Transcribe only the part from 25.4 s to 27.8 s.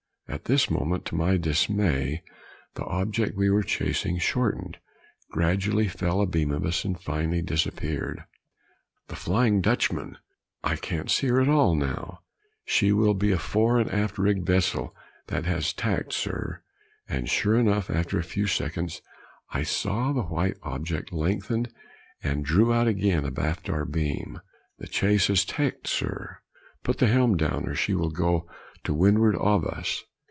tacked, sir; put the helm down, or